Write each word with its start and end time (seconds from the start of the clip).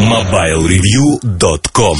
MobileReview.com 0.00 1.98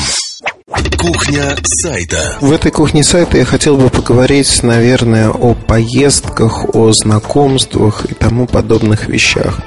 Кухня 0.97 1.55
сайта. 1.83 2.39
В 2.41 2.51
этой 2.51 2.71
кухне 2.71 3.05
сайта 3.05 3.37
я 3.37 3.45
хотел 3.45 3.77
бы 3.77 3.91
поговорить, 3.91 4.63
наверное, 4.63 5.29
о 5.29 5.53
поездках, 5.55 6.75
о 6.75 6.93
знакомствах 6.93 8.07
и 8.07 8.15
тому 8.15 8.47
подобных 8.47 9.07
вещах. 9.09 9.61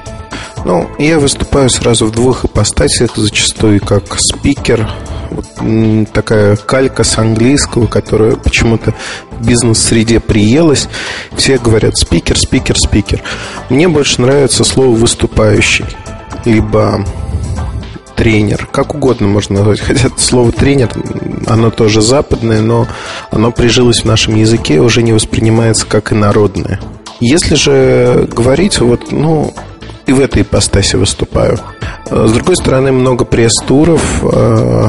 Ну, 0.65 0.89
я 0.97 1.19
выступаю 1.19 1.69
сразу 1.69 2.07
в 2.07 2.11
двух 2.11 2.45
ипостасях, 2.45 3.15
зачастую 3.15 3.79
как 3.79 4.19
спикер, 4.19 4.89
вот 5.29 5.45
такая 6.11 6.55
калька 6.55 7.03
с 7.03 7.19
английского, 7.19 7.85
которая 7.85 8.35
почему-то 8.35 8.95
в 9.29 9.45
бизнес-среде 9.45 10.19
приелась. 10.19 10.89
Все 11.35 11.59
говорят 11.59 11.97
спикер, 11.97 12.39
спикер, 12.39 12.77
спикер. 12.77 13.21
Мне 13.69 13.87
больше 13.87 14.23
нравится 14.23 14.63
слово 14.63 14.95
выступающий, 14.95 15.85
либо 16.45 17.05
тренер, 18.15 18.67
как 18.71 18.95
угодно 18.95 19.27
можно 19.27 19.57
назвать. 19.57 19.79
Хотя 19.79 20.09
слово 20.17 20.51
тренер, 20.51 20.89
оно 21.47 21.69
тоже 21.69 22.01
западное, 22.01 22.61
но 22.61 22.87
оно 23.31 23.51
прижилось 23.51 24.01
в 24.01 24.05
нашем 24.05 24.35
языке 24.35 24.79
уже 24.79 25.03
не 25.03 25.13
воспринимается 25.13 25.85
как 25.85 26.13
инородное. 26.13 26.79
Если 27.19 27.55
же 27.55 28.27
говорить, 28.31 28.79
вот, 28.79 29.11
ну, 29.11 29.53
и 30.05 30.13
в 30.13 30.19
этой 30.19 30.41
ипостаси 30.41 30.95
выступаю. 30.95 31.59
С 32.09 32.31
другой 32.31 32.55
стороны, 32.55 32.91
много 32.91 33.25
пресс-туров, 33.25 34.23
э, 34.23 34.87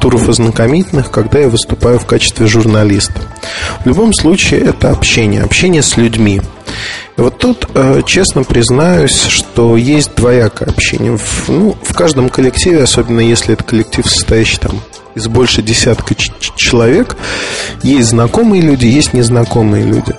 туров 0.00 0.28
ознакомительных, 0.28 1.10
когда 1.10 1.38
я 1.38 1.48
выступаю 1.48 1.98
в 1.98 2.06
качестве 2.06 2.46
журналиста. 2.46 3.20
В 3.84 3.86
любом 3.86 4.12
случае, 4.12 4.62
это 4.62 4.90
общение, 4.90 5.42
общение 5.42 5.82
с 5.82 5.96
людьми. 5.96 6.40
И 7.16 7.20
вот 7.20 7.38
тут, 7.38 7.68
э, 7.74 8.02
честно 8.06 8.42
признаюсь, 8.42 9.26
что 9.26 9.76
есть 9.76 10.14
двоякое 10.16 10.70
общение. 10.70 11.16
В, 11.16 11.48
ну, 11.48 11.76
в 11.82 11.94
каждом 11.94 12.30
коллективе, 12.30 12.82
особенно 12.82 13.20
если 13.20 13.52
это 13.52 13.62
коллектив, 13.62 14.06
состоящий 14.06 14.58
там 14.58 14.80
из 15.14 15.28
больше 15.28 15.60
десятка 15.60 16.14
человек, 16.56 17.16
есть 17.82 18.08
знакомые 18.08 18.62
люди, 18.62 18.86
есть 18.86 19.12
незнакомые 19.12 19.84
люди. 19.84 20.14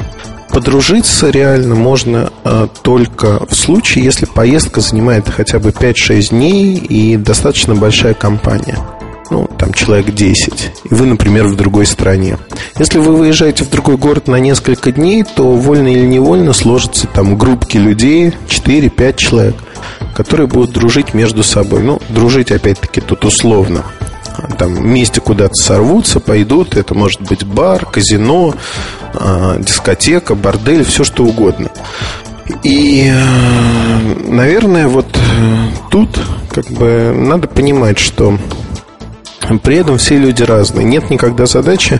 Подружиться 0.49 1.29
реально 1.29 1.75
можно 1.75 2.29
э, 2.43 2.67
только 2.83 3.45
в 3.47 3.55
случае, 3.55 4.03
если 4.03 4.25
поездка 4.25 4.81
занимает 4.81 5.29
хотя 5.29 5.59
бы 5.59 5.69
5-6 5.69 6.29
дней 6.29 6.75
и 6.75 7.15
достаточно 7.15 7.73
большая 7.73 8.13
компания 8.13 8.77
ну, 9.31 9.49
там 9.57 9.73
человек 9.73 10.13
10, 10.13 10.71
и 10.83 10.93
вы, 10.93 11.05
например, 11.05 11.47
в 11.47 11.55
другой 11.55 11.85
стране. 11.85 12.37
Если 12.77 12.99
вы 12.99 13.15
выезжаете 13.15 13.63
в 13.63 13.69
другой 13.69 13.95
город 13.95 14.27
на 14.27 14.35
несколько 14.35 14.91
дней, 14.91 15.23
то 15.23 15.53
вольно 15.53 15.87
или 15.87 16.05
невольно 16.05 16.51
сложатся 16.51 17.07
там 17.07 17.37
группки 17.37 17.77
людей, 17.77 18.33
4-5 18.49 19.15
человек, 19.15 19.55
которые 20.13 20.47
будут 20.47 20.71
дружить 20.71 21.13
между 21.13 21.43
собой. 21.43 21.81
Ну, 21.81 22.01
дружить, 22.09 22.51
опять-таки, 22.51 22.99
тут 22.99 23.23
условно. 23.23 23.85
Там 24.57 24.75
вместе 24.75 25.21
куда-то 25.21 25.53
сорвутся, 25.55 26.19
пойдут. 26.19 26.75
Это 26.75 26.93
может 26.93 27.21
быть 27.21 27.45
бар, 27.45 27.85
казино, 27.85 28.53
а, 29.13 29.57
дискотека, 29.59 30.35
бордель, 30.35 30.83
все 30.83 31.05
что 31.05 31.23
угодно. 31.23 31.69
И, 32.63 33.09
э, 33.09 33.99
наверное, 34.27 34.87
вот 34.89 35.07
тут 35.89 36.19
как 36.49 36.65
бы 36.67 37.13
надо 37.15 37.47
понимать, 37.47 37.97
что 37.97 38.37
при 39.59 39.77
этом 39.77 39.97
все 39.97 40.17
люди 40.17 40.43
разные. 40.43 40.85
Нет 40.85 41.09
никогда 41.09 41.45
задачи, 41.45 41.99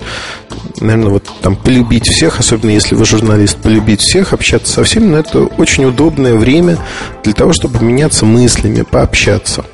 наверное, 0.80 1.10
вот 1.10 1.30
там 1.42 1.56
полюбить 1.56 2.08
всех, 2.08 2.40
особенно 2.40 2.72
если 2.72 2.96
вы 2.96 3.06
журналист, 3.06 3.58
полюбить 3.58 4.02
всех, 4.02 4.34
общаться 4.34 4.74
со 4.74 4.84
всеми, 4.84 5.08
но 5.08 5.18
это 5.18 5.44
очень 5.44 5.86
удобное 5.86 6.36
время 6.36 6.78
для 7.24 7.34
того, 7.34 7.54
чтобы 7.54 7.84
меняться 7.84 8.26
мыслями, 8.26 8.84
пообщаться. 8.84 9.66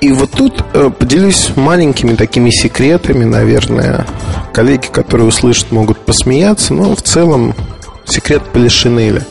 И 0.00 0.12
вот 0.12 0.30
тут 0.30 0.64
э, 0.74 0.90
поделюсь 0.96 1.50
маленькими 1.56 2.14
такими 2.14 2.50
секретами, 2.50 3.24
наверное. 3.24 4.06
Коллеги, 4.52 4.86
которые 4.86 5.26
услышат, 5.26 5.72
могут 5.72 5.98
посмеяться, 5.98 6.72
но 6.72 6.94
в 6.94 7.02
целом 7.02 7.54
секрет 8.04 8.42
Полишинеля. 8.52 9.26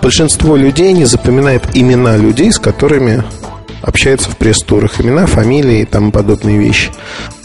Большинство 0.00 0.56
людей 0.56 0.92
не 0.92 1.04
запоминает 1.04 1.76
имена 1.76 2.16
людей, 2.16 2.52
с 2.52 2.58
которыми 2.58 3.22
общается 3.82 4.30
в 4.30 4.36
пресс-турах. 4.36 5.00
Имена, 5.00 5.26
фамилии 5.26 5.80
и 5.80 5.84
тому 5.84 6.10
подобные 6.10 6.58
вещи. 6.58 6.90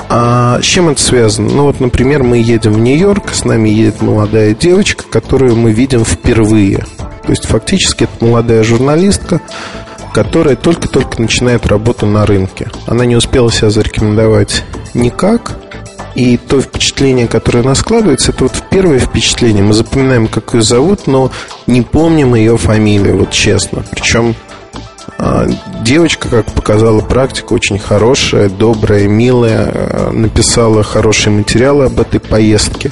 А 0.09 0.59
с 0.61 0.65
чем 0.65 0.89
это 0.89 1.01
связано? 1.01 1.49
Ну 1.49 1.63
вот, 1.63 1.79
например, 1.79 2.23
мы 2.23 2.37
едем 2.37 2.73
в 2.73 2.79
Нью-Йорк, 2.79 3.33
с 3.33 3.45
нами 3.45 3.69
едет 3.69 4.01
молодая 4.01 4.53
девочка, 4.53 5.03
которую 5.09 5.55
мы 5.55 5.71
видим 5.71 6.03
впервые. 6.05 6.85
То 7.23 7.29
есть 7.29 7.45
фактически 7.45 8.03
это 8.03 8.25
молодая 8.25 8.63
журналистка, 8.63 9.41
которая 10.13 10.55
только-только 10.55 11.21
начинает 11.21 11.65
работу 11.65 12.05
на 12.05 12.25
рынке. 12.25 12.69
Она 12.85 13.05
не 13.05 13.15
успела 13.15 13.51
себя 13.51 13.69
зарекомендовать 13.69 14.63
никак. 14.93 15.57
И 16.15 16.37
то 16.37 16.61
впечатление, 16.61 17.27
которое 17.27 17.67
у 17.67 17.73
складывается, 17.73 18.31
это 18.31 18.43
вот 18.43 18.53
первое 18.69 18.99
впечатление. 18.99 19.63
Мы 19.63 19.73
запоминаем, 19.73 20.27
как 20.27 20.53
ее 20.53 20.61
зовут, 20.61 21.07
но 21.07 21.31
не 21.65 21.81
помним 21.81 22.35
ее 22.35 22.55
фамилию, 22.55 23.17
вот 23.17 23.31
честно. 23.31 23.83
Причем 23.89 24.35
девочка, 25.81 26.29
как 26.29 26.45
показала 26.47 27.01
практика, 27.01 27.53
очень 27.53 27.79
хорошая, 27.79 28.49
добрая, 28.49 29.07
милая, 29.07 29.71
а, 29.73 30.11
написала 30.11 30.83
хорошие 30.83 31.33
материалы 31.33 31.85
об 31.85 31.99
этой 31.99 32.19
поездке. 32.19 32.91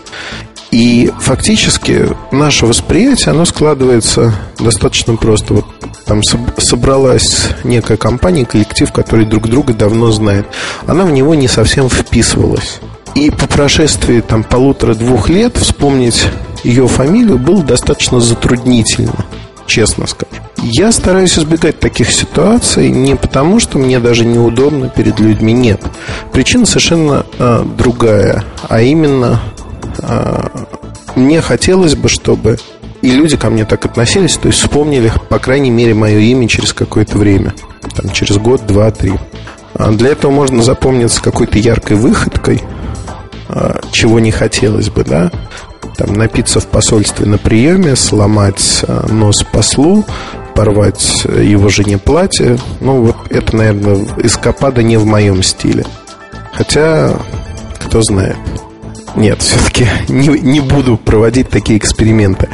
И 0.72 1.12
фактически 1.20 2.08
наше 2.32 2.66
восприятие, 2.66 3.32
оно 3.32 3.44
складывается 3.44 4.34
достаточно 4.58 5.18
просто. 5.18 5.56
Вот 5.56 5.66
там 6.06 6.22
собралась 6.58 7.50
некая 7.66 7.98
компания, 7.98 8.46
коллектив, 8.46 8.92
который 8.92 9.26
друг 9.26 9.50
друга 9.50 9.74
давно 9.74 10.12
знает. 10.12 10.48
Она 10.88 11.04
в 11.04 11.12
него 11.12 11.36
не 11.36 11.50
совсем 11.50 11.90
вписывалась. 11.90 12.80
И 13.16 13.30
по 13.30 13.48
прошествии 13.48 14.22
там 14.22 14.46
полутора-двух 14.46 15.28
лет 15.28 15.58
вспомнить 15.58 16.26
ее 16.64 16.88
фамилию 16.88 17.38
было 17.38 17.62
достаточно 17.64 18.22
затруднительно, 18.22 19.26
честно 19.72 20.06
скажу. 20.06 20.42
Я 20.58 20.92
стараюсь 20.92 21.40
избегать 21.40 21.80
таких 21.80 22.12
ситуаций 22.12 22.90
не 22.90 23.16
потому, 23.16 23.60
что 23.60 23.80
мне 23.80 24.00
даже 24.00 24.26
неудобно 24.26 24.90
перед 24.90 25.20
людьми. 25.20 25.54
Нет. 25.54 25.82
Причина 26.34 26.66
совершенно 26.66 27.26
э, 27.40 27.64
другая. 27.78 28.44
А 28.68 28.82
именно, 28.82 29.40
э, 30.00 30.48
мне 31.16 31.42
хотелось 31.42 31.96
бы, 31.96 32.10
чтобы 32.10 32.58
и 33.02 33.12
люди 33.12 33.38
ко 33.38 33.50
мне 33.50 33.64
так 33.64 33.86
относились, 33.86 34.36
то 34.36 34.50
есть 34.50 34.60
вспомнили, 34.60 35.12
по 35.30 35.40
крайней 35.40 35.72
мере, 35.72 35.94
мое 35.94 36.20
имя 36.20 36.48
через 36.50 36.74
какое-то 36.74 37.18
время. 37.18 37.56
Там, 37.96 38.12
через 38.12 38.38
год, 38.38 38.68
два, 38.68 38.92
три. 38.92 39.14
А 39.74 39.90
для 39.92 40.10
этого 40.10 40.32
можно 40.32 40.62
запомниться 40.62 41.24
какой-то 41.24 41.58
яркой 41.58 41.96
выходкой, 41.96 42.62
чего 43.92 44.20
не 44.20 44.32
хотелось 44.32 44.90
бы, 44.90 45.04
да 45.04 45.32
там 45.98 46.14
напиться 46.14 46.60
в 46.60 46.68
посольстве 46.68 47.26
на 47.26 47.38
приеме, 47.38 47.96
сломать 47.96 48.86
нос 49.10 49.44
послу, 49.52 50.06
порвать 50.56 51.26
его 51.26 51.70
жене 51.70 51.98
платье. 51.98 52.58
Ну, 52.80 53.06
вот 53.06 53.16
это, 53.30 53.56
наверное, 53.56 54.06
эскапада 54.24 54.84
не 54.84 54.98
в 54.98 55.06
моем 55.06 55.44
стиле. 55.44 55.86
Хотя, 56.54 57.14
кто 57.80 58.02
знает. 58.02 58.38
Нет, 59.16 59.42
все-таки 59.42 59.88
не, 60.08 60.28
не 60.28 60.60
буду 60.60 60.98
проводить 60.98 61.50
такие 61.50 61.78
эксперименты. 61.78 62.50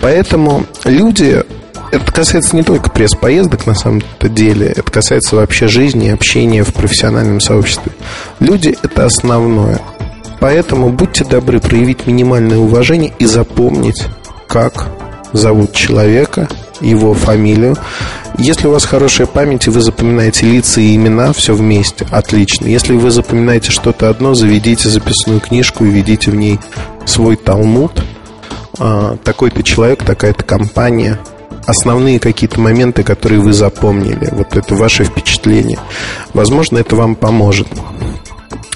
Поэтому 0.00 0.64
люди 0.84 1.42
это 1.90 2.12
касается 2.12 2.54
не 2.54 2.62
только 2.62 2.90
пресс-поездок 2.90 3.66
на 3.66 3.74
самом-то 3.74 4.28
деле, 4.28 4.66
это 4.68 4.90
касается 4.90 5.36
вообще 5.36 5.68
жизни 5.68 6.08
общения 6.08 6.62
в 6.62 6.74
профессиональном 6.74 7.40
сообществе. 7.40 7.92
Люди– 8.40 8.76
это 8.82 9.06
основное. 9.06 9.80
Поэтому 10.40 10.90
будьте 10.90 11.24
добры 11.24 11.60
проявить 11.60 12.06
минимальное 12.06 12.58
уважение 12.58 13.12
и 13.18 13.26
запомнить, 13.26 14.06
как 14.46 14.88
зовут 15.32 15.72
человека, 15.72 16.48
его 16.80 17.14
фамилию. 17.14 17.76
Если 18.38 18.68
у 18.68 18.70
вас 18.70 18.84
хорошая 18.84 19.26
память, 19.26 19.66
и 19.66 19.70
вы 19.70 19.80
запоминаете 19.80 20.46
лица 20.46 20.80
и 20.80 20.94
имена, 20.94 21.32
все 21.32 21.54
вместе, 21.54 22.06
отлично. 22.10 22.66
Если 22.66 22.94
вы 22.94 23.10
запоминаете 23.10 23.72
что-то 23.72 24.08
одно, 24.08 24.34
заведите 24.34 24.88
записную 24.88 25.40
книжку 25.40 25.84
и 25.84 25.90
ведите 25.90 26.30
в 26.30 26.36
ней 26.36 26.60
свой 27.04 27.36
талмуд. 27.36 28.04
А, 28.78 29.16
такой-то 29.24 29.62
человек, 29.64 30.04
такая-то 30.04 30.44
компания. 30.44 31.18
Основные 31.66 32.20
какие-то 32.20 32.60
моменты, 32.60 33.02
которые 33.02 33.40
вы 33.40 33.52
запомнили. 33.52 34.28
Вот 34.32 34.56
это 34.56 34.74
ваше 34.74 35.04
впечатление. 35.04 35.78
Возможно, 36.32 36.78
это 36.78 36.94
вам 36.94 37.16
поможет. 37.16 37.66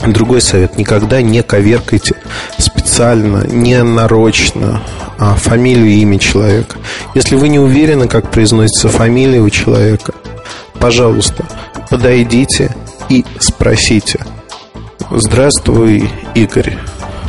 Другой 0.06 0.40
совет. 0.40 0.76
Никогда 0.76 1.22
не 1.22 1.43
коверкайте 1.43 2.16
специально, 2.58 3.46
не 3.46 3.82
нарочно 3.82 4.82
а, 5.19 5.34
фамилию 5.37 5.87
и 5.87 6.00
имя 6.00 6.19
человека. 6.19 6.76
Если 7.14 7.37
вы 7.37 7.49
не 7.49 7.58
уверены, 7.58 8.08
как 8.08 8.31
произносится 8.31 8.88
фамилия 8.88 9.40
у 9.40 9.50
человека, 9.50 10.12
пожалуйста, 10.81 11.46
подойдите 11.88 12.75
и 13.08 13.25
спросите. 13.38 14.20
Здравствуй, 15.10 16.10
Игорь. 16.34 16.76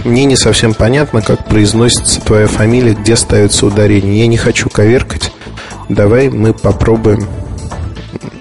Мне 0.04 0.26
не 0.26 0.36
совсем 0.36 0.74
понятно, 0.74 1.22
как 1.22 1.46
произносится 1.46 2.20
твоя 2.22 2.48
фамилия, 2.48 2.94
где 2.94 3.16
ставится 3.16 3.66
ударение. 3.66 4.20
Я 4.20 4.28
не 4.28 4.38
хочу 4.38 4.70
коверкать. 4.70 5.32
Давай 5.90 6.30
мы 6.30 6.54
попробуем 6.54 7.28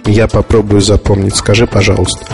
я 0.06 0.26
попробую 0.26 0.80
запомнить, 0.80 1.36
скажи, 1.36 1.66
пожалуйста. 1.66 2.26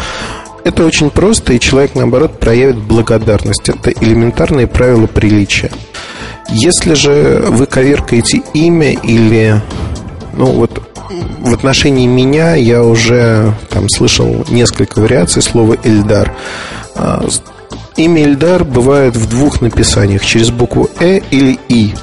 Это 0.64 0.84
очень 0.84 1.10
просто, 1.10 1.52
и 1.52 1.60
человек, 1.60 1.94
наоборот, 1.94 2.38
проявит 2.38 2.76
благодарность. 2.76 3.68
Это 3.68 3.90
элементарные 3.90 4.66
правила 4.66 5.06
приличия. 5.06 5.70
Если 6.50 6.94
же 6.94 7.44
вы 7.48 7.66
коверкаете 7.66 8.42
имя 8.54 8.92
или, 8.92 9.60
ну 10.34 10.46
вот, 10.46 10.82
в 11.40 11.54
отношении 11.54 12.06
меня 12.06 12.54
я 12.54 12.82
уже 12.82 13.54
там 13.70 13.88
слышал 13.88 14.44
несколько 14.48 15.00
вариаций 15.00 15.42
слова 15.42 15.76
Эльдар. 15.84 16.34
А, 16.94 17.26
имя 17.96 18.22
Эльдар 18.24 18.64
бывает 18.64 19.16
в 19.16 19.28
двух 19.28 19.60
написаниях, 19.60 20.24
через 20.24 20.50
букву 20.50 20.88
Э 21.00 21.20
или 21.30 21.58
И. 21.68 21.94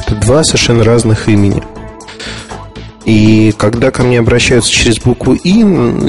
Это 0.00 0.16
два 0.16 0.44
совершенно 0.44 0.84
разных 0.84 1.28
имени. 1.28 1.62
И 3.04 3.52
когда 3.56 3.90
ко 3.90 4.02
мне 4.02 4.20
обращаются 4.20 4.70
через 4.70 5.00
букву 5.00 5.34
И, 5.34 5.64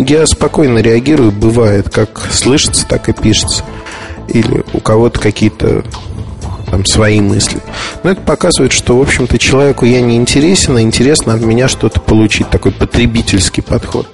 я 0.07 0.25
спокойно 0.27 0.79
реагирую, 0.79 1.31
бывает, 1.31 1.89
как 1.89 2.27
слышится, 2.31 2.87
так 2.87 3.09
и 3.09 3.13
пишется. 3.13 3.63
Или 4.27 4.63
у 4.73 4.79
кого-то 4.79 5.19
какие-то 5.19 5.83
там 6.69 6.85
свои 6.85 7.21
мысли. 7.21 7.59
Но 8.03 8.11
это 8.11 8.21
показывает, 8.21 8.71
что, 8.71 8.97
в 8.97 9.01
общем-то, 9.01 9.37
человеку 9.37 9.85
я 9.85 10.01
не 10.01 10.15
интересен, 10.15 10.77
а 10.77 10.81
интересно 10.81 11.33
от 11.33 11.41
меня 11.41 11.67
что-то 11.67 11.99
получить, 11.99 12.49
такой 12.49 12.71
потребительский 12.71 13.61
подход. 13.61 14.07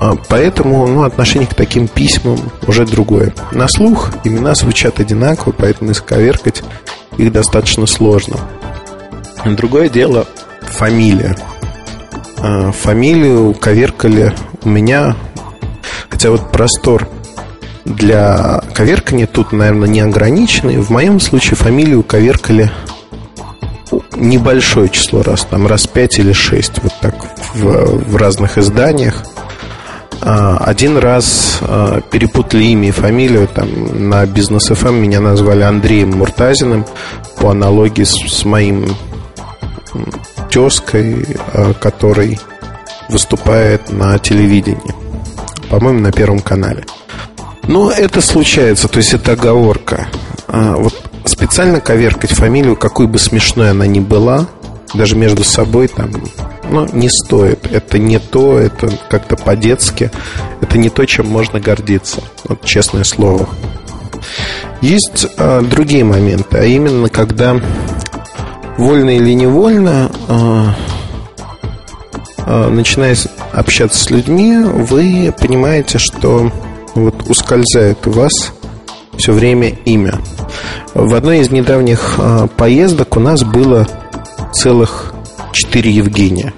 А 0.00 0.14
поэтому 0.28 0.86
ну, 0.86 1.02
отношение 1.02 1.48
к 1.48 1.54
таким 1.54 1.88
письмам 1.88 2.38
уже 2.66 2.86
другое. 2.86 3.34
На 3.52 3.68
слух 3.68 4.12
имена 4.24 4.54
звучат 4.54 5.00
одинаково, 5.00 5.52
поэтому 5.56 5.90
исковеркать 5.90 6.62
их 7.16 7.32
достаточно 7.32 7.86
сложно. 7.86 8.36
Другое 9.44 9.88
дело 9.88 10.26
фамилия. 10.62 11.36
А, 12.40 12.72
фамилию 12.72 13.54
коверкали 13.54 14.32
у 14.62 14.68
меня, 14.68 15.16
хотя 16.08 16.30
вот 16.30 16.50
простор 16.52 17.08
для 17.84 18.62
коверкания 18.74 19.26
тут, 19.26 19.52
наверное, 19.52 19.88
не 19.88 20.00
ограниченный. 20.00 20.78
В 20.78 20.90
моем 20.90 21.20
случае 21.20 21.56
фамилию 21.56 22.02
коверкали 22.02 22.70
небольшое 24.16 24.88
число 24.88 25.22
раз, 25.22 25.44
там 25.44 25.66
раз 25.66 25.86
пять 25.86 26.18
или 26.18 26.32
шесть, 26.32 26.82
вот 26.82 26.92
так 27.00 27.14
в, 27.54 28.10
в 28.10 28.16
разных 28.16 28.58
изданиях. 28.58 29.24
А, 30.20 30.58
один 30.58 30.98
раз 30.98 31.58
а, 31.62 32.00
перепутали 32.00 32.64
имя 32.64 32.88
и 32.88 32.92
фамилию, 32.92 33.48
там 33.48 34.08
на 34.08 34.26
бизнес 34.26 34.70
FM 34.70 34.88
эм 34.88 35.02
меня 35.02 35.20
назвали 35.20 35.62
Андреем 35.62 36.10
Муртазиным 36.10 36.84
по 37.40 37.50
аналогии 37.50 38.04
с, 38.04 38.14
с 38.14 38.44
моим 38.44 38.88
тезкой, 40.58 41.24
э, 41.52 41.72
который 41.80 42.40
выступает 43.08 43.92
на 43.92 44.18
телевидении. 44.18 44.92
По-моему, 45.70 46.00
на 46.00 46.10
Первом 46.10 46.40
канале. 46.40 46.84
Но 47.68 47.92
это 47.92 48.20
случается, 48.20 48.88
то 48.88 48.96
есть 48.96 49.14
это 49.14 49.32
оговорка. 49.32 50.08
А, 50.48 50.74
вот 50.74 50.94
специально 51.26 51.80
коверкать 51.80 52.32
фамилию, 52.32 52.74
какой 52.74 53.06
бы 53.06 53.20
смешной 53.20 53.70
она 53.70 53.86
ни 53.86 54.00
была, 54.00 54.48
даже 54.94 55.14
между 55.14 55.44
собой 55.44 55.86
там, 55.86 56.10
ну, 56.68 56.88
не 56.92 57.08
стоит. 57.08 57.68
Это 57.70 57.98
не 57.98 58.18
то, 58.18 58.58
это 58.58 58.90
как-то 59.08 59.36
по-детски. 59.36 60.10
Это 60.60 60.76
не 60.76 60.90
то, 60.90 61.04
чем 61.06 61.28
можно 61.28 61.60
гордиться. 61.60 62.20
Вот 62.44 62.64
честное 62.64 63.04
слово. 63.04 63.48
Есть 64.80 65.28
а, 65.36 65.62
другие 65.62 66.02
моменты, 66.02 66.58
а 66.58 66.64
именно, 66.64 67.08
когда 67.08 67.60
вольно 68.78 69.10
или 69.10 69.32
невольно, 69.32 70.10
э, 70.28 70.64
э, 72.46 72.68
начиная 72.70 73.16
общаться 73.52 74.04
с 74.04 74.10
людьми, 74.10 74.56
вы 74.56 75.34
понимаете, 75.38 75.98
что 75.98 76.50
вот 76.94 77.28
ускользает 77.28 78.06
у 78.06 78.12
вас 78.12 78.52
все 79.18 79.32
время 79.32 79.70
имя. 79.84 80.14
В 80.94 81.14
одной 81.14 81.40
из 81.40 81.50
недавних 81.50 82.14
э, 82.18 82.46
поездок 82.56 83.16
у 83.16 83.20
нас 83.20 83.42
было 83.42 83.86
целых 84.52 85.12
четыре 85.52 85.90
Евгения. 85.90 86.54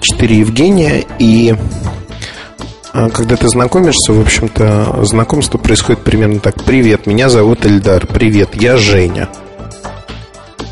Четыре 0.00 0.40
Евгения, 0.40 1.04
и 1.18 1.56
когда 2.92 3.36
ты 3.36 3.48
знакомишься, 3.48 4.12
в 4.12 4.20
общем-то, 4.20 5.00
знакомство 5.04 5.56
происходит 5.56 6.04
примерно 6.04 6.38
так. 6.38 6.62
Привет, 6.62 7.06
меня 7.06 7.28
зовут 7.30 7.64
Эльдар. 7.64 8.06
Привет, 8.06 8.50
я 8.54 8.76
Женя 8.76 9.28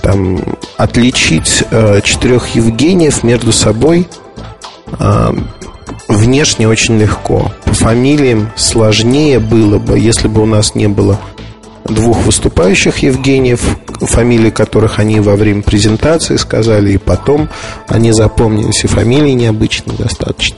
там, 0.03 0.41
отличить 0.77 1.65
э, 1.71 2.01
четырех 2.03 2.55
Евгениев 2.55 3.23
между 3.23 3.53
собой 3.53 4.09
э, 4.99 5.33
внешне 6.09 6.69
очень 6.69 6.99
легко. 6.99 7.53
По 7.65 7.73
фамилиям 7.73 8.51
сложнее 8.57 9.39
было 9.39 9.79
бы, 9.79 9.99
если 9.99 10.29
бы 10.29 10.43
у 10.43 10.47
нас 10.47 10.75
не 10.75 10.89
было 10.89 11.19
двух 11.85 12.19
выступающих 12.25 12.99
Евгениев, 12.99 13.63
фамилии 14.01 14.51
которых 14.51 14.99
они 14.99 15.21
во 15.21 15.37
время 15.37 15.63
презентации 15.63 16.37
сказали, 16.37 16.93
и 16.93 16.99
потом 16.99 17.49
они 17.89 18.13
запомнились, 18.13 18.85
и 18.85 18.89
фамилии 18.89 19.33
необычные 19.33 19.97
достаточно. 19.97 20.57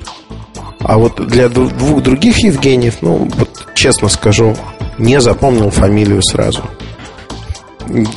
А 0.81 0.99
вот 0.99 1.27
для 1.27 1.49
двух 1.49 2.03
других 2.03 2.39
Евгениев, 2.39 2.97
ну, 3.01 3.29
вот 3.37 3.67
честно 3.75 4.09
скажу, 4.09 4.57
не 4.99 5.21
запомнил 5.21 5.71
фамилию 5.71 6.23
сразу. 6.23 6.63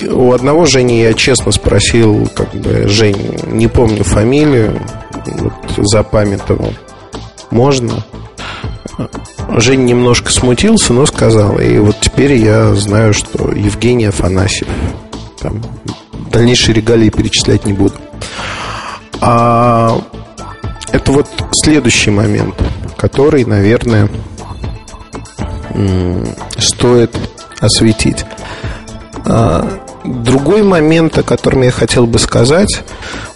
У 0.09 0.31
одного 0.31 0.65
Жени 0.65 1.01
я 1.01 1.13
честно 1.13 1.51
спросил, 1.51 2.29
как 2.33 2.53
бы, 2.53 2.87
Жень, 2.87 3.37
не 3.47 3.67
помню 3.67 4.03
фамилию, 4.03 4.81
вот, 5.25 5.53
запамятовал. 5.77 6.73
Можно? 7.51 8.03
Жень 9.49 9.85
немножко 9.85 10.31
смутился, 10.31 10.93
но 10.93 11.05
сказал. 11.05 11.59
И 11.59 11.77
вот 11.77 11.97
теперь 11.99 12.33
я 12.33 12.73
знаю, 12.75 13.13
что 13.13 13.51
Евгений 13.51 14.05
Афанасьев. 14.05 14.67
Там, 15.39 15.61
дальнейшие 16.31 16.75
регалии 16.75 17.09
перечислять 17.09 17.65
не 17.65 17.73
буду. 17.73 17.95
А 19.21 20.01
это 20.91 21.11
вот 21.11 21.27
следующий 21.51 22.11
момент, 22.11 22.55
который, 22.97 23.45
наверное, 23.45 24.09
стоит 26.57 27.15
осветить. 27.59 28.25
А, 29.29 29.67
другой 30.05 30.63
момент, 30.63 31.17
о 31.17 31.23
котором 31.23 31.63
я 31.63 31.71
хотел 31.71 32.07
бы 32.07 32.17
сказать, 32.17 32.83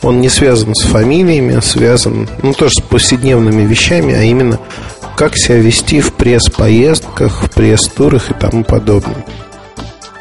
он 0.02 0.22
не 0.22 0.30
связан 0.30 0.74
с 0.74 0.86
фамилиями, 0.86 1.60
связан, 1.60 2.30
ну, 2.42 2.54
тоже 2.54 2.76
с 2.78 2.82
повседневными 2.82 3.64
вещами, 3.64 4.14
а 4.14 4.24
именно, 4.24 4.58
как 5.18 5.38
себя 5.38 5.58
вести 5.58 6.00
в 6.00 6.14
пресс-поездках, 6.14 7.44
в 7.44 7.52
пресс-турах 7.52 8.32
и 8.32 8.34
тому 8.34 8.64
подобное. 8.64 9.26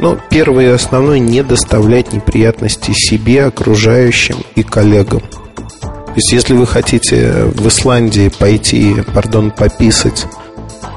Ну, 0.01 0.19
первое 0.29 0.71
и 0.71 0.75
основное, 0.75 1.19
не 1.19 1.43
доставлять 1.43 2.13
неприятностей 2.13 2.95
себе, 2.95 3.45
окружающим 3.45 4.39
и 4.57 4.63
коллегам. 4.63 5.21
То 5.21 6.17
есть, 6.17 6.33
если 6.33 6.55
вы 6.55 6.67
хотите 6.67 7.45
в 7.55 7.69
Исландии 7.69 8.33
пойти, 8.37 8.97
пардон, 9.15 9.53
пописать 9.53 10.27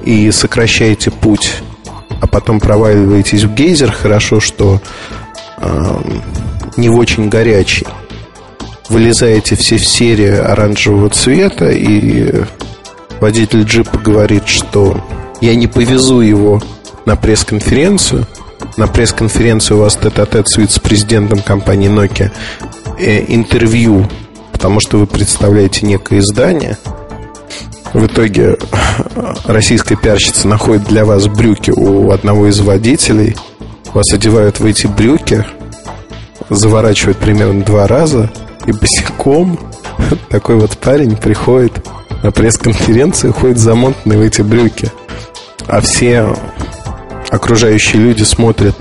и 0.03 0.31
сокращаете 0.31 1.11
путь 1.11 1.61
а 2.23 2.27
потом 2.27 2.61
проваливаетесь 2.61 3.43
в 3.43 3.53
гейзер, 3.53 3.91
хорошо, 3.91 4.39
что 4.39 4.79
э, 5.57 6.01
не 6.77 6.87
в 6.87 6.95
очень 6.95 7.27
горячий. 7.27 7.85
Вылезаете 8.87 9.57
все 9.57 9.75
в 9.75 9.85
серии 9.85 10.31
оранжевого 10.31 11.09
цвета, 11.09 11.69
и 11.69 12.45
водитель 13.19 13.63
джипа 13.63 13.97
говорит, 13.97 14.47
что 14.47 15.03
я 15.41 15.53
не 15.55 15.67
повезу 15.67 16.21
его 16.21 16.61
на 17.05 17.17
пресс-конференцию. 17.17 18.25
На 18.77 18.87
пресс-конференции 18.87 19.73
у 19.73 19.79
вас 19.79 19.97
тет-а-тет 19.97 20.47
с 20.47 20.55
вице-президентом 20.55 21.39
компании 21.39 21.89
Nokia 21.89 22.31
э, 22.99 23.25
интервью, 23.27 24.07
потому 24.53 24.79
что 24.79 24.97
вы 24.97 25.07
представляете 25.07 25.85
некое 25.85 26.19
издание– 26.19 26.77
в 27.93 28.05
итоге 28.05 28.57
российская 29.45 29.95
пиарщица 29.95 30.47
находит 30.47 30.85
для 30.85 31.05
вас 31.05 31.27
брюки 31.27 31.71
у 31.71 32.11
одного 32.11 32.47
из 32.47 32.59
водителей, 32.59 33.35
вас 33.93 34.11
одевают 34.11 34.59
в 34.59 34.65
эти 34.65 34.87
брюки, 34.87 35.45
заворачивают 36.49 37.17
примерно 37.17 37.63
два 37.63 37.87
раза, 37.87 38.31
и 38.65 38.71
босиком 38.71 39.59
такой 40.29 40.55
вот 40.55 40.77
парень 40.77 41.15
приходит 41.15 41.85
на 42.23 42.31
пресс-конференцию, 42.31 43.33
ходит 43.33 43.57
замотанный 43.57 44.17
в 44.17 44.21
эти 44.21 44.41
брюки. 44.41 44.91
А 45.67 45.81
все 45.81 46.35
окружающие 47.29 48.01
люди 48.01 48.23
смотрят 48.23 48.75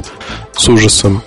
с 0.57 0.69
ужасом 0.69 1.23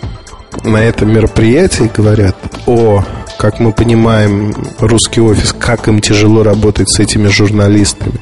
на 0.63 0.77
это 0.77 1.06
мероприятие 1.06 1.88
и 1.88 1.92
говорят, 1.96 2.36
о, 2.65 3.04
как 3.38 3.60
мы 3.60 3.72
понимаем, 3.72 4.54
русский 4.80 5.22
офис, 5.22 5.54
как 5.54 5.88
им 5.88 6.00
тяжело 6.01 6.44
работать 6.44 6.89
с 6.89 7.00
этими 7.00 7.27
журналистами, 7.27 8.20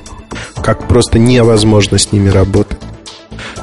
как 0.63 0.87
просто 0.87 1.19
невозможно 1.19 1.97
с 1.97 2.11
ними 2.11 2.29
работать. 2.29 2.79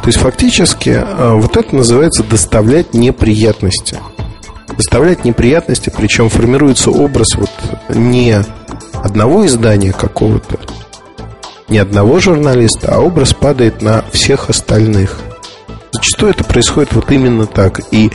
То 0.02 0.06
есть 0.06 0.18
фактически 0.18 0.90
э, 0.90 1.32
вот 1.34 1.56
это 1.56 1.76
называется 1.76 2.22
доставлять 2.22 2.94
неприятности. 2.94 3.98
Доставлять 4.76 5.24
неприятности, 5.24 5.92
причем 5.94 6.28
формируется 6.28 6.90
образ 6.90 7.34
вот 7.36 7.50
не 7.94 8.42
одного 8.94 9.44
издания 9.46 9.92
какого-то, 9.92 10.58
не 11.68 11.78
одного 11.78 12.18
журналиста, 12.20 12.94
а 12.94 13.00
образ 13.00 13.34
падает 13.34 13.82
на 13.82 14.04
всех 14.12 14.48
остальных. 14.48 15.20
Зачастую 15.92 16.32
это 16.32 16.44
происходит 16.44 16.92
вот 16.94 17.10
именно 17.10 17.46
так. 17.46 17.80
И 17.90 18.10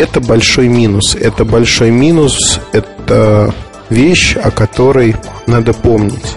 это 0.00 0.20
большой 0.20 0.68
минус. 0.68 1.14
Это 1.14 1.44
большой 1.44 1.90
минус, 1.90 2.60
это 2.72 3.54
вещь, 3.90 4.36
о 4.36 4.50
которой 4.50 5.16
надо 5.46 5.72
помнить. 5.74 6.36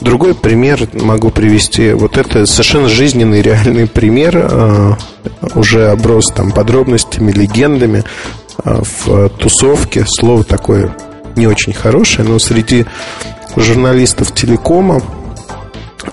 Другой 0.00 0.34
пример 0.34 0.88
могу 0.94 1.30
привести. 1.30 1.92
Вот 1.92 2.18
это 2.18 2.46
совершенно 2.46 2.88
жизненный, 2.88 3.42
реальный 3.42 3.86
пример. 3.86 4.36
Э, 4.36 4.94
уже 5.54 5.88
оброс 5.88 6.26
там 6.34 6.52
подробностями, 6.52 7.32
легендами 7.32 8.04
э, 8.64 8.82
в 8.82 9.28
тусовке. 9.30 10.04
Слово 10.06 10.44
такое 10.44 10.94
не 11.36 11.46
очень 11.46 11.72
хорошее, 11.72 12.28
но 12.28 12.38
среди 12.38 12.86
журналистов 13.56 14.34
телекома 14.34 15.00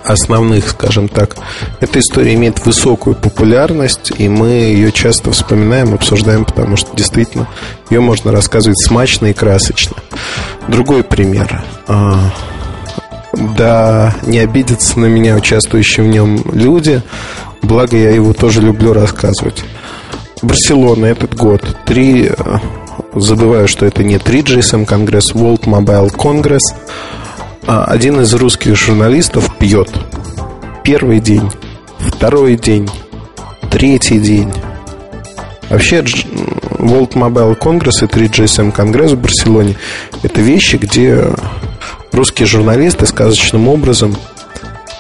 основных, 0.04 0.70
скажем 0.70 1.08
так, 1.08 1.36
эта 1.80 2.00
история 2.00 2.34
имеет 2.34 2.66
высокую 2.66 3.16
популярность, 3.16 4.12
и 4.18 4.30
мы 4.30 4.50
ее 4.50 4.92
часто 4.92 5.32
вспоминаем, 5.32 5.94
обсуждаем, 5.94 6.46
потому 6.46 6.76
что 6.76 6.96
действительно 6.96 7.48
ее 7.90 8.00
можно 8.00 8.32
рассказывать 8.32 8.80
смачно 8.80 9.28
и 9.28 9.34
красочно. 9.34 9.96
Другой 10.68 11.04
пример. 11.04 11.64
А, 11.88 12.32
да, 13.34 14.16
не 14.24 14.40
обидятся 14.40 15.00
на 15.00 15.06
меня 15.06 15.36
участвующие 15.36 16.06
в 16.06 16.10
нем 16.10 16.42
люди, 16.52 17.02
благо 17.62 17.98
я 17.98 18.12
его 18.12 18.34
тоже 18.34 18.62
люблю 18.62 18.94
рассказывать. 18.94 19.64
Барселона 20.42 21.06
этот 21.06 21.36
год. 21.36 21.64
Три, 21.86 22.28
э, 22.28 22.58
забываю, 23.16 23.68
что 23.70 23.86
это 23.86 24.04
не 24.04 24.18
3 24.18 24.42
GSM 24.42 24.86
Конгресс, 24.86 25.32
World 25.34 25.64
Mobile 25.64 26.12
Congress– 26.12 26.60
один 27.66 28.20
из 28.22 28.34
русских 28.34 28.76
журналистов 28.76 29.58
пьет. 29.58 29.90
Первый 30.84 31.20
день, 31.20 31.50
второй 31.98 32.58
день, 32.58 32.90
третий 33.72 34.20
день. 34.20 34.52
Вообще, 35.70 36.02
World 36.02 37.14
Mobile 37.14 37.58
Congress 37.58 38.04
и 38.04 38.06
3GSM 38.06 38.72
Конгресс 38.72 39.12
в 39.12 39.18
Барселоне– 39.18 39.78
это 40.24 40.42
вещи, 40.42 40.76
где 40.76 41.26
русские 42.12 42.48
журналисты 42.48 43.06
сказочным 43.06 43.70
образом, 43.70 44.16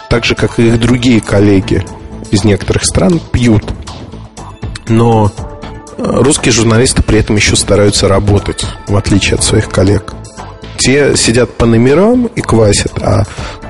так 0.10 0.24
же, 0.24 0.34
как 0.36 0.58
и 0.60 0.68
их 0.68 0.80
другие 0.80 1.20
коллеги 1.20 1.86
из 2.32 2.44
некоторых 2.46 2.86
стран, 2.86 3.20
пьют. 3.32 3.66
Но 4.88 5.32
э, 5.98 6.04
русские 6.04 6.54
журналисты 6.54 7.04
при 7.04 7.20
этом 7.20 7.36
еще 7.36 7.56
стараются 7.56 8.08
работать, 8.08 8.66
в 8.88 8.96
отличие 8.96 9.36
от 9.36 9.44
своих 9.44 9.70
коллег– 9.70 10.14
те 10.84 11.16
сидят 11.16 11.54
по 11.56 11.66
номерам 11.66 12.26
и 12.36 12.42
квасят, 12.42 13.02
а 13.02 13.24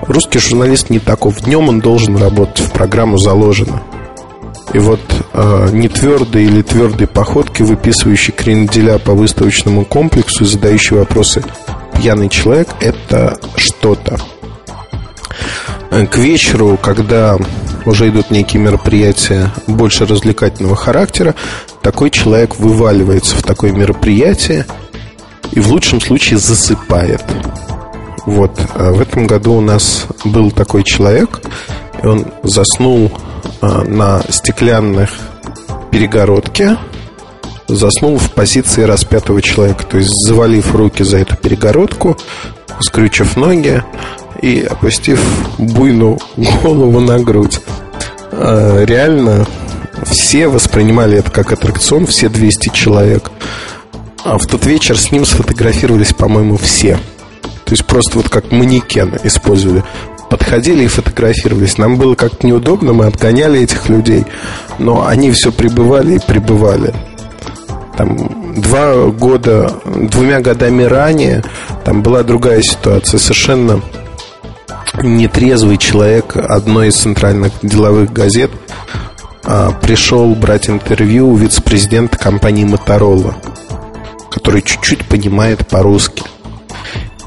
русский 0.07 0.39
журналист 0.39 0.89
не 0.89 0.97
таков. 0.97 1.41
Днем 1.41 1.69
он 1.69 1.79
должен 1.79 2.17
работать, 2.17 2.59
в 2.59 2.71
программу 2.71 3.19
заложено. 3.19 3.83
И 4.73 4.79
вот 4.79 4.99
э, 5.33 5.69
не 5.73 5.89
твердые 5.89 6.47
или 6.47 6.63
твердые 6.63 7.07
походки, 7.07 7.61
выписывающие 7.61 8.35
кренделя 8.35 8.97
по 8.97 9.13
выставочному 9.13 9.85
комплексу 9.85 10.43
и 10.43 10.47
задающие 10.47 10.97
вопросы 10.97 11.43
пьяный 11.95 12.29
человек, 12.29 12.69
это 12.79 13.37
что-то. 13.57 14.19
Э, 15.91 16.07
к 16.07 16.17
вечеру, 16.17 16.79
когда 16.81 17.37
уже 17.85 18.09
идут 18.09 18.31
некие 18.31 18.59
мероприятия 18.59 19.51
больше 19.67 20.07
развлекательного 20.07 20.75
характера, 20.75 21.35
такой 21.83 22.09
человек 22.09 22.57
вываливается 22.57 23.35
в 23.35 23.43
такое 23.43 23.71
мероприятие– 23.71 24.65
и 25.55 25.59
в 25.59 25.71
лучшем 25.71 26.01
случае 26.01 26.39
засыпает. 26.39 27.23
Вот. 28.25 28.59
А 28.75 28.91
в 28.91 29.01
этом 29.01 29.27
году 29.27 29.55
у 29.55 29.61
нас 29.61 30.05
был 30.25 30.51
такой 30.51 30.83
человек, 30.83 31.41
и 32.01 32.07
он 32.07 32.25
заснул 32.43 33.11
а, 33.61 33.83
на 33.83 34.21
стеклянных 34.29 35.11
перегородке, 35.91 36.77
заснул 37.67 38.17
в 38.17 38.31
позиции 38.31 38.83
распятого 38.83 39.41
человека, 39.41 39.85
то 39.85 39.97
есть 39.97 40.11
завалив 40.25 40.73
руки 40.73 41.03
за 41.03 41.17
эту 41.17 41.35
перегородку, 41.35 42.17
скрючив 42.79 43.35
ноги 43.37 43.83
и 44.41 44.61
опустив 44.61 45.21
буйную 45.57 46.19
голову 46.63 46.99
на 46.99 47.19
грудь. 47.19 47.59
А, 48.31 48.83
реально 48.85 49.45
все 50.05 50.47
воспринимали 50.47 51.19
это 51.19 51.29
как 51.29 51.51
аттракцион, 51.51 52.05
все 52.07 52.29
200 52.29 52.69
человек. 52.69 53.29
А 54.23 54.37
в 54.37 54.45
тот 54.47 54.65
вечер 54.65 54.97
с 54.97 55.11
ним 55.11 55.25
сфотографировались, 55.25 56.13
по-моему, 56.13 56.55
все. 56.55 56.95
То 57.65 57.71
есть 57.71 57.85
просто 57.85 58.17
вот 58.17 58.29
как 58.29 58.51
манекен 58.51 59.19
использовали. 59.23 59.83
Подходили 60.29 60.83
и 60.83 60.87
фотографировались. 60.87 61.77
Нам 61.77 61.97
было 61.97 62.15
как-то 62.15 62.47
неудобно, 62.47 62.93
мы 62.93 63.05
отгоняли 63.05 63.61
этих 63.61 63.89
людей. 63.89 64.25
Но 64.79 65.05
они 65.05 65.31
все 65.31 65.51
прибывали 65.51 66.15
и 66.15 66.19
прибывали. 66.19 66.93
Там 67.97 68.61
два 68.61 69.07
года, 69.07 69.73
двумя 69.85 70.39
годами 70.39 70.83
ранее 70.83 71.43
там 71.83 72.01
была 72.01 72.23
другая 72.23 72.61
ситуация. 72.61 73.19
Совершенно 73.19 73.81
нетрезвый 75.01 75.77
человек 75.77 76.37
одной 76.37 76.87
из 76.89 76.95
центральных 76.95 77.51
деловых 77.61 78.13
газет 78.13 78.51
а, 79.43 79.71
пришел 79.71 80.33
брать 80.33 80.69
интервью 80.69 81.29
у 81.29 81.35
вице-президента 81.35 82.17
компании 82.17 82.63
Моторола 82.63 83.35
который 84.33 84.61
чуть-чуть 84.61 85.05
понимает 85.05 85.67
по-русски. 85.67 86.23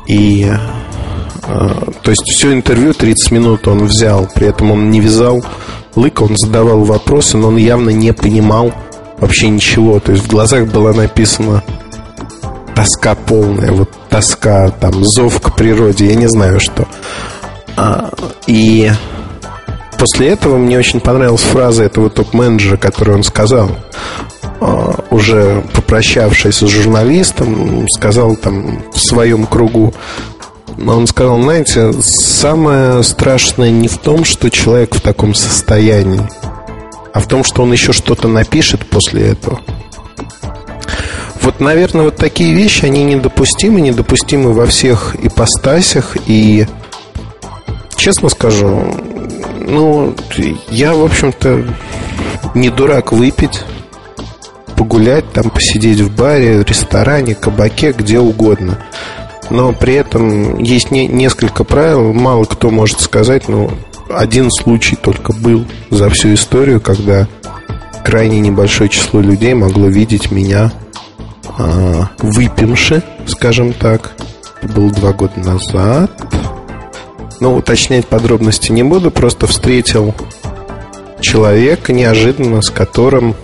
И 0.06 0.46
э, 0.46 1.68
то 2.02 2.10
есть 2.10 2.24
все 2.26 2.52
интервью 2.52 2.94
30 2.94 3.30
минут 3.30 3.68
он 3.68 3.86
взял, 3.86 4.28
при 4.34 4.48
этом 4.48 4.70
он 4.70 4.90
не 4.90 5.00
вязал 5.00 5.44
лыка, 5.94 6.22
он 6.22 6.36
задавал 6.36 6.84
вопросы, 6.84 7.36
но 7.36 7.48
он 7.48 7.56
явно 7.56 7.90
не 7.90 8.12
понимал 8.12 8.72
вообще 9.18 9.48
ничего. 9.48 9.98
То 10.00 10.12
есть 10.12 10.24
в 10.24 10.30
глазах 10.30 10.66
была 10.68 10.92
написана 10.92 11.62
тоска 12.74 13.14
полная, 13.14 13.72
вот 13.72 13.90
тоска, 14.10 14.70
там, 14.70 15.04
зов 15.04 15.40
к 15.40 15.56
природе, 15.56 16.06
я 16.06 16.14
не 16.14 16.28
знаю 16.28 16.60
что. 16.60 16.86
А, 17.76 18.10
и 18.46 18.90
после 19.98 20.28
этого 20.28 20.58
мне 20.58 20.78
очень 20.78 21.00
понравилась 21.00 21.42
фраза 21.42 21.84
этого 21.84 22.10
топ-менеджера, 22.10 22.76
которую 22.76 23.18
он 23.18 23.24
сказал. 23.24 23.70
Уже 25.16 25.64
попрощавшись 25.72 26.56
с 26.56 26.66
журналистом, 26.66 27.88
сказал 27.88 28.36
там 28.36 28.82
в 28.92 28.98
своем 28.98 29.46
кругу, 29.46 29.94
он 30.86 31.06
сказал, 31.06 31.40
знаете, 31.40 31.94
самое 32.02 33.02
страшное 33.02 33.70
не 33.70 33.88
в 33.88 33.96
том, 33.96 34.26
что 34.26 34.50
человек 34.50 34.94
в 34.94 35.00
таком 35.00 35.34
состоянии, 35.34 36.20
а 37.14 37.20
в 37.20 37.28
том, 37.28 37.44
что 37.44 37.62
он 37.62 37.72
еще 37.72 37.94
что-то 37.94 38.28
напишет 38.28 38.84
после 38.84 39.28
этого. 39.28 39.62
Вот, 41.40 41.60
наверное, 41.60 42.02
вот 42.02 42.16
такие 42.16 42.52
вещи, 42.52 42.84
они 42.84 43.02
недопустимы, 43.02 43.80
недопустимы 43.80 44.52
во 44.52 44.66
всех 44.66 45.16
ипостасях. 45.22 46.18
И, 46.26 46.66
честно 47.96 48.28
скажу, 48.28 48.84
ну, 49.66 50.14
я, 50.68 50.92
в 50.92 51.02
общем-то, 51.02 51.64
не 52.54 52.68
дурак 52.68 53.12
выпить 53.12 53.62
погулять, 54.76 55.32
там 55.32 55.50
посидеть 55.50 56.00
в 56.00 56.14
баре, 56.14 56.62
ресторане, 56.62 57.34
кабаке, 57.34 57.92
где 57.92 58.18
угодно. 58.18 58.78
Но 59.50 59.72
при 59.72 59.94
этом 59.94 60.58
есть 60.58 60.90
не, 60.90 61.06
несколько 61.06 61.64
правил, 61.64 62.12
мало 62.12 62.44
кто 62.44 62.70
может 62.70 63.00
сказать, 63.00 63.48
но 63.48 63.70
один 64.10 64.50
случай 64.50 64.96
только 64.96 65.32
был 65.32 65.66
за 65.90 66.10
всю 66.10 66.34
историю, 66.34 66.80
когда 66.80 67.28
крайне 68.04 68.40
небольшое 68.40 68.88
число 68.88 69.20
людей 69.20 69.54
могло 69.54 69.86
видеть 69.86 70.30
меня 70.30 70.72
э, 71.58 72.02
выпивши, 72.18 73.02
скажем 73.26 73.72
так. 73.72 74.12
Это 74.62 74.72
было 74.72 74.90
два 74.90 75.12
года 75.12 75.38
назад. 75.38 76.10
Ну, 77.40 77.56
уточнять 77.56 78.06
подробности 78.06 78.72
не 78.72 78.82
буду, 78.82 79.10
просто 79.10 79.46
встретил 79.46 80.14
человека 81.20 81.92
неожиданно, 81.92 82.62
с 82.62 82.70
которым 82.70 83.34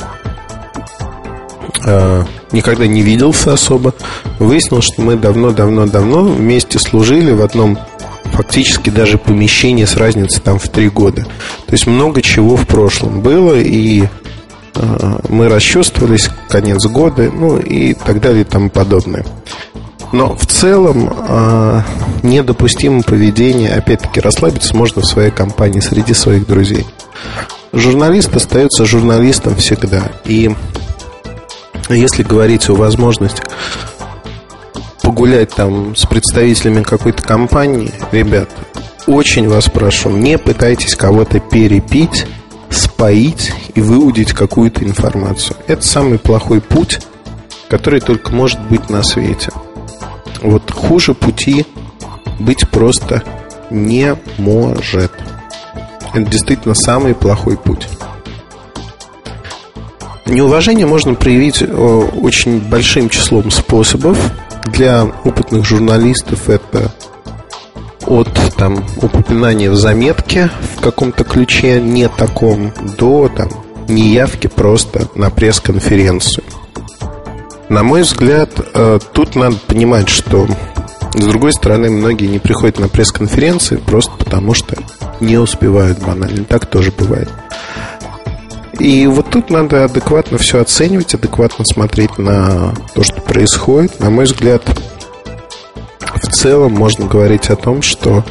э, 1.84 2.24
никогда 2.52 2.86
не 2.86 3.02
виделся 3.02 3.52
особо. 3.52 3.94
Выяснилось, 4.38 4.84
что 4.84 5.02
мы 5.02 5.16
давно-давно-давно 5.16 6.22
вместе 6.22 6.78
служили 6.78 7.32
в 7.32 7.42
одном 7.42 7.78
фактически 8.32 8.90
даже 8.90 9.18
помещении 9.18 9.84
с 9.84 9.96
разницей 9.96 10.40
там 10.42 10.58
в 10.58 10.68
три 10.68 10.88
года. 10.88 11.22
То 11.66 11.72
есть 11.72 11.86
много 11.86 12.22
чего 12.22 12.56
в 12.56 12.66
прошлом 12.66 13.20
было, 13.20 13.54
и 13.58 14.04
э, 14.74 15.18
мы 15.28 15.48
расчувствовались, 15.48 16.30
конец 16.48 16.84
года, 16.86 17.30
ну 17.30 17.58
и 17.58 17.94
так 17.94 18.20
далее 18.20 18.42
и 18.42 18.44
тому 18.44 18.70
подобное. 18.70 19.24
Но 20.12 20.36
в 20.36 20.46
целом 20.46 21.10
э, 21.10 21.82
недопустимо 22.22 23.02
поведение, 23.02 23.72
опять-таки, 23.72 24.20
расслабиться 24.20 24.76
можно 24.76 25.00
в 25.00 25.06
своей 25.06 25.30
компании, 25.30 25.80
среди 25.80 26.12
своих 26.12 26.46
друзей. 26.46 26.86
Журналист 27.72 28.36
остается 28.36 28.84
журналистом 28.84 29.56
всегда. 29.56 30.12
И 30.26 30.54
если 31.88 32.22
говорить 32.22 32.68
о 32.68 32.74
возможностях 32.74 33.46
погулять 35.02 35.50
там 35.50 35.96
с 35.96 36.06
представителями 36.06 36.82
какой-то 36.82 37.22
компании, 37.22 37.92
ребят, 38.12 38.48
очень 39.06 39.48
вас 39.48 39.68
прошу, 39.68 40.10
не 40.10 40.38
пытайтесь 40.38 40.94
кого-то 40.94 41.40
перепить, 41.40 42.26
споить 42.70 43.52
и 43.74 43.80
выудить 43.80 44.32
какую-то 44.32 44.84
информацию. 44.84 45.56
Это 45.66 45.82
самый 45.82 46.18
плохой 46.18 46.60
путь, 46.60 47.00
который 47.68 48.00
только 48.00 48.32
может 48.32 48.60
быть 48.68 48.88
на 48.90 49.02
свете. 49.02 49.50
Вот 50.40 50.70
хуже 50.70 51.14
пути 51.14 51.66
быть 52.38 52.68
просто 52.68 53.22
не 53.70 54.16
может. 54.38 55.12
Это 56.14 56.30
действительно 56.30 56.74
самый 56.74 57.14
плохой 57.14 57.56
путь. 57.56 57.88
Неуважение 60.26 60.86
можно 60.86 61.14
проявить 61.14 61.62
э, 61.62 61.66
очень 61.66 62.60
большим 62.60 63.08
числом 63.08 63.50
способов. 63.50 64.18
Для 64.66 65.04
опытных 65.24 65.64
журналистов 65.64 66.48
это 66.48 66.92
от 68.06 68.28
там, 68.56 68.84
упоминания 69.00 69.70
в 69.70 69.76
заметке 69.76 70.50
в 70.76 70.80
каком-то 70.80 71.24
ключе 71.24 71.80
не 71.80 72.08
таком 72.08 72.72
до 72.96 73.28
там, 73.28 73.48
неявки 73.88 74.46
просто 74.46 75.08
на 75.14 75.30
пресс-конференцию. 75.30 76.44
На 77.68 77.82
мой 77.82 78.02
взгляд, 78.02 78.50
э, 78.74 78.98
тут 79.12 79.34
надо 79.34 79.56
понимать, 79.66 80.08
что 80.08 80.46
с 81.14 81.24
другой 81.24 81.52
стороны, 81.52 81.90
многие 81.90 82.26
не 82.26 82.38
приходят 82.38 82.78
на 82.78 82.88
пресс-конференции 82.88 83.76
просто 83.76 84.12
потому, 84.18 84.54
что 84.54 84.76
не 85.20 85.36
успевают 85.36 85.98
банально. 85.98 86.44
Так 86.44 86.66
тоже 86.66 86.90
бывает. 86.90 87.28
И 88.78 89.06
вот 89.06 89.30
тут 89.30 89.50
надо 89.50 89.84
адекватно 89.84 90.38
все 90.38 90.60
оценивать, 90.60 91.14
адекватно 91.14 91.64
смотреть 91.64 92.18
на 92.18 92.74
то, 92.94 93.02
что 93.02 93.20
происходит. 93.20 94.00
На 94.00 94.10
мой 94.10 94.24
взгляд, 94.24 94.62
в 96.00 96.28
целом 96.30 96.72
можно 96.72 97.06
говорить 97.06 97.50
о 97.50 97.56
том, 97.56 97.82
что 97.82 98.24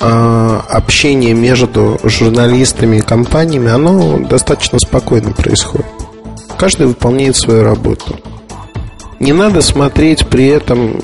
а, 0.00 0.64
общение 0.68 1.34
между 1.34 1.98
журналистами 2.02 2.96
и 2.96 3.02
компаниями, 3.02 3.70
оно 3.70 4.18
достаточно 4.18 4.78
спокойно 4.78 5.32
происходит. 5.32 5.86
Каждый 6.58 6.86
выполняет 6.86 7.36
свою 7.36 7.62
работу. 7.62 8.18
Не 9.20 9.34
надо 9.34 9.60
смотреть 9.60 10.26
при 10.26 10.46
этом, 10.46 10.98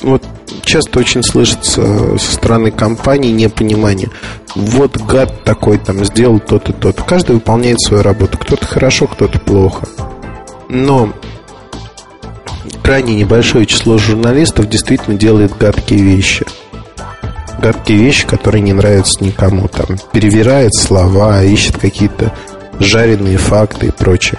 вот 0.00 0.24
часто 0.62 1.00
очень 1.00 1.22
слышится 1.22 2.18
со 2.18 2.32
стороны 2.32 2.70
компании 2.70 3.30
непонимание. 3.30 4.08
Вот 4.54 4.96
гад 4.96 5.44
такой 5.44 5.76
там 5.76 6.02
сделал 6.02 6.40
тот 6.40 6.70
и 6.70 6.72
тот. 6.72 7.02
Каждый 7.02 7.36
выполняет 7.36 7.78
свою 7.80 8.02
работу. 8.02 8.38
Кто-то 8.38 8.66
хорошо, 8.66 9.06
кто-то 9.06 9.38
плохо. 9.38 9.86
Но 10.70 11.12
крайне 12.82 13.14
небольшое 13.14 13.66
число 13.66 13.98
журналистов 13.98 14.66
действительно 14.70 15.18
делает 15.18 15.54
гадкие 15.58 16.00
вещи. 16.00 16.46
Гадкие 17.60 17.98
вещи, 17.98 18.26
которые 18.26 18.62
не 18.62 18.72
нравятся 18.72 19.22
никому. 19.22 19.68
Там 19.68 19.98
перевирает 20.12 20.74
слова, 20.74 21.42
ищет 21.42 21.76
какие-то 21.76 22.32
жареные 22.80 23.36
факты 23.36 23.88
и 23.88 23.90
прочее. 23.90 24.38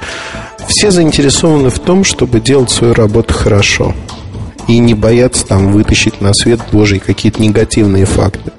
Все 0.69 0.91
заинтересованы 0.91 1.71
в 1.71 1.79
том, 1.79 2.03
чтобы 2.03 2.39
делать 2.39 2.69
свою 2.69 2.93
работу 2.93 3.33
хорошо 3.33 3.95
и 4.67 4.77
не 4.77 4.93
бояться 4.93 5.45
там 5.45 5.71
вытащить 5.71 6.21
на 6.21 6.31
свет 6.31 6.59
Божий 6.71 6.99
какие-то 6.99 7.41
негативные 7.41 8.05
факты. 8.05 8.51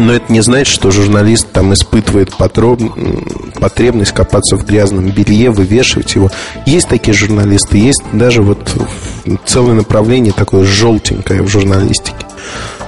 Но 0.00 0.12
это 0.12 0.32
не 0.32 0.40
значит, 0.40 0.74
что 0.74 0.90
журналист 0.90 1.52
там 1.52 1.72
испытывает 1.74 2.34
потреб... 2.36 2.80
потребность 3.60 4.10
копаться 4.10 4.56
в 4.56 4.66
грязном 4.66 5.10
белье, 5.10 5.50
вывешивать 5.50 6.16
его. 6.16 6.28
Есть 6.66 6.88
такие 6.88 7.14
журналисты, 7.14 7.78
есть 7.78 8.02
даже 8.12 8.42
вот 8.42 8.74
целое 9.46 9.74
направление 9.74 10.32
такое 10.32 10.64
желтенькое 10.64 11.42
в 11.42 11.48
журналистике. 11.48 12.26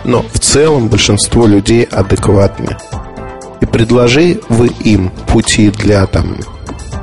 Но 0.05 0.25
в 0.33 0.41
целом 0.41 0.89
большинство 0.89 1.47
людей 1.47 1.85
адекватны. 1.85 2.77
И 3.61 3.67
предложи 3.67 4.41
вы 4.49 4.73
им 4.83 5.11
пути 5.29 5.71
для 5.71 6.05
там 6.07 6.37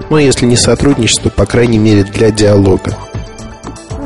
ну, 0.10 0.18
если 0.18 0.46
не 0.46 0.56
сотрудничество, 0.56 1.30
по 1.30 1.46
крайней 1.46 1.78
мере, 1.78 2.04
для 2.04 2.32
диалога. 2.32 2.98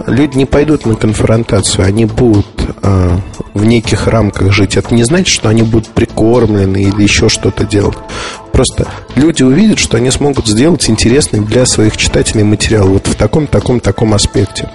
Люди 0.06 0.38
не 0.38 0.46
пойдут 0.46 0.86
на 0.86 0.96
конфронтацию, 0.96 1.86
они 1.86 2.06
будут 2.06 2.46
э, 2.82 3.18
в 3.54 3.66
неких 3.66 4.08
рамках 4.08 4.52
жить. 4.52 4.76
Это 4.76 4.94
не 4.94 5.04
значит, 5.04 5.30
что 5.30 5.48
они 5.48 5.64
будут 5.64 5.90
прикормлены 5.90 6.84
или 6.84 7.04
еще 7.04 7.30
что-то 7.30 7.64
делать. 7.64 7.98
Просто 8.52 8.86
люди 9.16 9.44
увидят, 9.44 9.80
что 9.80 9.98
они 9.98 10.12
смогут 10.12 10.48
сделать 10.48 10.90
интересный 10.90 11.40
для 11.40 11.66
своих 11.66 11.96
читателей 11.96 12.44
материал 12.44 12.88
вот 12.88 13.08
в 13.08 13.16
таком, 13.16 13.48
таком, 13.48 13.80
таком 13.80 14.14
аспекте. 14.14 14.70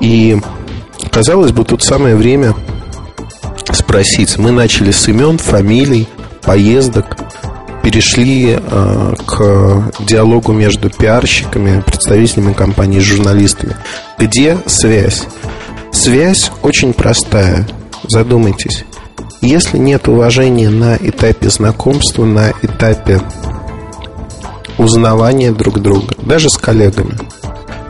И 0.00 0.36
казалось 1.12 1.52
бы, 1.52 1.64
тут 1.64 1.84
самое 1.84 2.16
время 2.16 2.54
спросить. 3.70 4.38
Мы 4.38 4.50
начали 4.50 4.90
с 4.90 5.06
имен, 5.06 5.38
фамилий, 5.38 6.08
поездок, 6.42 7.16
перешли 7.82 8.58
э, 8.58 9.14
к 9.26 9.92
диалогу 10.00 10.52
между 10.52 10.88
пиарщиками, 10.88 11.80
представителями 11.80 12.52
компании, 12.52 13.00
журналистами. 13.00 13.76
Где 14.18 14.58
связь? 14.66 15.24
Связь 15.90 16.50
очень 16.62 16.92
простая. 16.92 17.68
Задумайтесь. 18.08 18.84
Если 19.40 19.78
нет 19.78 20.08
уважения 20.08 20.70
на 20.70 20.96
этапе 20.96 21.50
знакомства, 21.50 22.24
на 22.24 22.52
этапе 22.62 23.20
узнавания 24.78 25.50
друг 25.52 25.80
друга, 25.80 26.14
даже 26.22 26.48
с 26.48 26.56
коллегами, 26.56 27.18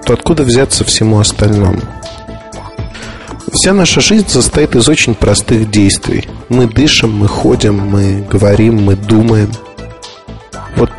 то 0.07 0.15
откуда 0.15 0.43
взяться 0.43 0.85
всему 0.85 1.21
остальному? 1.21 1.81
Вся 3.53 3.75
наша 3.75 4.01
жизнь 4.01 4.29
состоит 4.29 4.75
из 4.75 4.89
очень 4.89 5.15
простых 5.15 5.71
действий. 5.71 6.27
Мы 6.49 6.67
дышим, 6.67 7.13
мы 7.13 7.29
ходим, 7.29 7.79
мы 7.79 8.27
говорим, 8.31 8.83
мы 8.83 8.97
думаем– 8.97 9.51
вот 10.77 10.91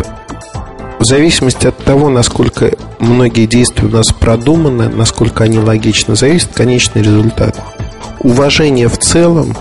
в 1.04 1.06
зависимости 1.06 1.68
от 1.68 1.78
того, 1.84 2.08
насколько 2.08 2.72
многие 3.00 3.46
действия 3.46 3.88
у 3.88 3.92
нас 3.92 4.14
продуманы, 4.14 4.88
насколько 4.88 5.44
они 5.44 5.60
логичны, 5.60 6.16
зависит 6.16 6.54
конечный 6.54 7.02
результат. 7.02 7.62
Уважение 8.22 8.88
в 8.88 8.98
целом 8.98 9.58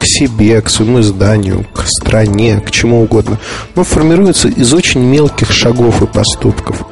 к 0.00 0.04
себе, 0.04 0.60
к 0.60 0.68
своему 0.68 1.00
изданию, 1.00 1.64
к 1.72 1.84
стране, 1.86 2.60
к 2.60 2.72
чему 2.72 3.02
угодно, 3.02 3.38
но 3.76 3.84
формируется 3.84 4.48
из 4.48 4.74
очень 4.74 5.00
мелких 5.00 5.52
шагов 5.52 6.02
и 6.02 6.06
поступков. 6.06 6.84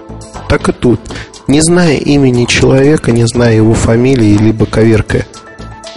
Так 0.48 0.68
и 0.68 0.72
тут. 0.72 1.00
Не 1.48 1.60
зная 1.60 1.96
имени 1.96 2.44
человека, 2.44 3.10
не 3.10 3.26
зная 3.26 3.56
его 3.56 3.74
фамилии, 3.74 4.36
либо 4.36 4.64
коверкая, 4.64 5.26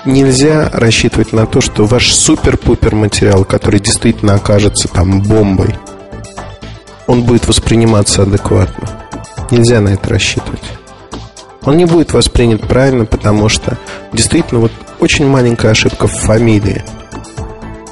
нельзя 0.06 0.72
рассчитывать 0.74 1.34
на 1.34 1.46
то, 1.46 1.62
что 1.62 1.86
ваш 1.86 2.12
супер-пупер 2.12 2.96
материал, 2.96 3.46
который 3.46 3.80
действительно 3.80 4.34
окажется 4.34 4.88
там 4.88 5.22
бомбой– 5.22 5.76
он 7.08 7.24
будет 7.24 7.48
восприниматься 7.48 8.24
адекватно. 8.24 8.90
Нельзя 9.52 9.80
на 9.82 9.90
это 9.90 10.10
рассчитывать. 10.10 10.64
Он 11.64 11.78
не 11.78 11.86
будет 11.86 12.14
воспринят 12.14 12.62
правильно, 12.62 13.06
потому 13.06 13.50
что 13.50 13.78
действительно 14.14 14.62
вот 14.62 14.72
очень 15.00 15.28
маленькая 15.28 15.72
ошибка 15.72 16.08
в 16.08 16.14
фамилии 16.14 16.84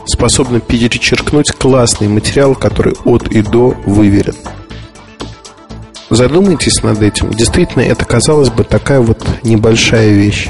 способна 0.05 0.59
перечеркнуть 0.59 1.51
классный 1.51 2.07
материал, 2.07 2.55
который 2.55 2.93
от 3.05 3.27
и 3.29 3.41
до 3.41 3.75
выверен. 3.85 4.35
Задумайтесь 6.09 6.83
над 6.83 7.01
этим. 7.01 7.31
Действительно, 7.31 7.81
это 7.81 8.05
казалось 8.05 8.49
бы 8.49 8.63
такая 8.63 8.99
вот 8.99 9.25
небольшая 9.43 10.09
вещь. 10.09 10.49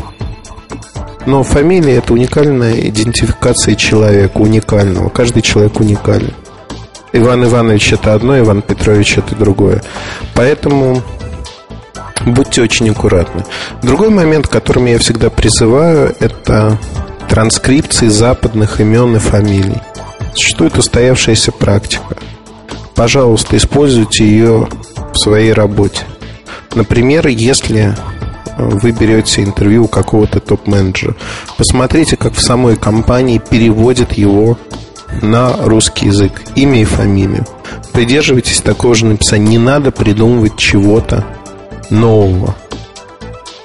Но 1.25 1.43
фамилия 1.43 1.97
это 1.97 2.13
уникальная 2.13 2.73
идентификация 2.89 3.75
человека, 3.75 4.37
уникального. 4.39 5.07
Каждый 5.07 5.41
человек 5.41 5.79
уникален. 5.79 6.33
Иван 7.13 7.45
Иванович 7.45 7.93
это 7.93 8.15
одно, 8.15 8.37
Иван 8.39 8.63
Петрович 8.63 9.19
это 9.19 9.35
другое. 9.35 9.83
Поэтому 10.33 11.01
будьте 12.25 12.61
очень 12.63 12.89
аккуратны. 12.89 13.45
Другой 13.83 14.09
момент, 14.09 14.47
к 14.47 14.51
которому 14.51 14.87
я 14.87 14.97
всегда 14.97 15.29
призываю, 15.29 16.15
это 16.19 16.79
транскрипции 17.29 18.07
западных 18.07 18.81
имен 18.81 19.15
и 19.15 19.19
фамилий. 19.19 19.81
Существует 20.33 20.77
устоявшаяся 20.77 21.51
практика. 21.51 22.17
Пожалуйста, 22.95 23.57
используйте 23.57 24.25
ее 24.25 24.67
в 25.13 25.17
своей 25.17 25.53
работе. 25.53 26.05
Например, 26.73 27.27
если 27.27 27.95
вы 28.57 28.91
берете 28.91 29.43
интервью 29.43 29.85
у 29.85 29.87
какого-то 29.87 30.39
топ-менеджера, 30.39 31.15
посмотрите, 31.57 32.17
как 32.17 32.33
в 32.33 32.41
самой 32.41 32.75
компании 32.75 33.37
переводят 33.37 34.13
его 34.13 34.57
на 35.21 35.53
русский 35.57 36.07
язык, 36.07 36.41
имя 36.55 36.81
и 36.81 36.85
фамилию. 36.85 37.45
Придерживайтесь 37.93 38.61
такого 38.61 38.95
же 38.95 39.05
написания. 39.05 39.47
Не 39.47 39.57
надо 39.57 39.91
придумывать 39.91 40.57
чего-то 40.57 41.25
нового. 41.89 42.55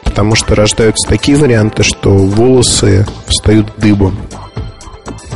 Потому 0.05 0.35
что 0.35 0.55
рождаются 0.55 1.09
такие 1.09 1.37
варианты, 1.37 1.83
что 1.83 2.11
волосы 2.11 3.07
встают 3.29 3.73
дыбом. 3.79 4.17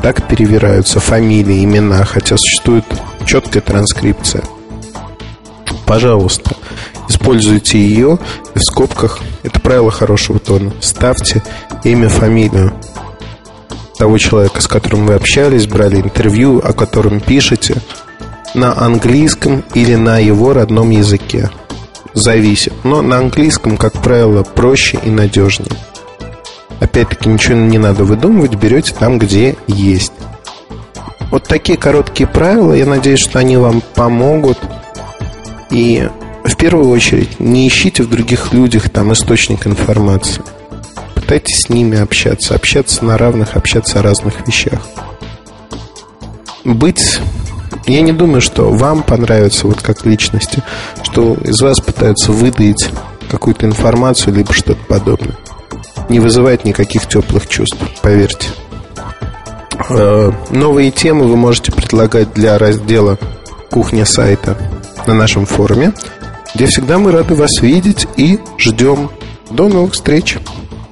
Так 0.02 0.26
перевираются 0.26 0.98
фамилии, 0.98 1.64
имена, 1.64 2.04
хотя 2.04 2.36
существует 2.36 2.84
четкая 3.24 3.62
транскрипция. 3.62 4.42
пожалуйста, 5.86 6.56
используйте 7.08 7.78
ее 7.78 8.18
в 8.54 8.60
скобках, 8.60 9.20
это 9.42 9.60
правило 9.60 9.90
хорошего 9.90 10.38
тона, 10.38 10.72
ставьте 10.80 11.42
имя, 11.84 12.08
фамилию 12.08 12.72
того 14.02 14.18
человека, 14.18 14.60
с 14.60 14.66
которым 14.66 15.06
вы 15.06 15.14
общались, 15.14 15.68
брали 15.68 16.00
интервью, 16.00 16.58
о 16.58 16.72
котором 16.72 17.20
пишете, 17.20 17.76
на 18.52 18.76
английском 18.76 19.62
или 19.74 19.94
на 19.94 20.18
его 20.18 20.52
родном 20.52 20.90
языке. 20.90 21.50
Зависит. 22.12 22.72
Но 22.82 23.00
на 23.00 23.18
английском, 23.18 23.76
как 23.76 23.92
правило, 23.92 24.42
проще 24.42 24.98
и 25.04 25.08
надежнее. 25.08 25.70
Опять-таки 26.80 27.28
ничего 27.28 27.54
не 27.54 27.78
надо 27.78 28.02
выдумывать, 28.02 28.56
берете 28.56 28.92
там, 28.92 29.20
где 29.20 29.54
есть. 29.68 30.12
Вот 31.30 31.44
такие 31.44 31.78
короткие 31.78 32.26
правила, 32.26 32.72
я 32.72 32.86
надеюсь, 32.86 33.20
что 33.20 33.38
они 33.38 33.56
вам 33.56 33.84
помогут. 33.94 34.58
И 35.70 36.08
в 36.42 36.56
первую 36.56 36.88
очередь 36.88 37.38
не 37.38 37.68
ищите 37.68 38.02
в 38.02 38.10
других 38.10 38.52
людях 38.52 38.90
там 38.90 39.12
источник 39.12 39.64
информации. 39.64 40.42
Пытайтесь 41.32 41.62
с 41.62 41.68
ними 41.70 41.98
общаться, 41.98 42.54
общаться 42.54 43.06
на 43.06 43.16
равных, 43.16 43.56
общаться 43.56 44.00
о 44.00 44.02
разных 44.02 44.46
вещах. 44.46 44.80
Быть 46.62 47.20
я 47.86 48.02
не 48.02 48.12
думаю, 48.12 48.42
что 48.42 48.68
вам 48.70 49.02
понравится 49.02 49.66
вот 49.66 49.80
как 49.80 50.04
личности, 50.04 50.62
что 51.02 51.32
из 51.32 51.58
вас 51.62 51.80
пытаются 51.80 52.32
выдать 52.32 52.90
какую-то 53.30 53.64
информацию, 53.64 54.34
либо 54.34 54.52
что-то 54.52 54.78
подобное. 54.86 55.34
Не 56.10 56.20
вызывает 56.20 56.66
никаких 56.66 57.08
теплых 57.08 57.48
чувств, 57.48 57.78
поверьте. 58.02 58.48
Э, 59.88 60.32
новые 60.50 60.90
темы 60.90 61.28
вы 61.28 61.36
можете 61.36 61.72
предлагать 61.72 62.34
для 62.34 62.58
раздела 62.58 63.18
«Кухня 63.70 64.04
сайта» 64.04 64.58
на 65.06 65.14
нашем 65.14 65.46
форуме, 65.46 65.94
где 66.54 66.66
всегда 66.66 66.98
мы 66.98 67.10
рады 67.10 67.34
вас 67.34 67.62
видеть 67.62 68.06
и 68.18 68.38
ждем. 68.58 69.10
До 69.48 69.68
новых 69.68 69.94
встреч! 69.94 70.36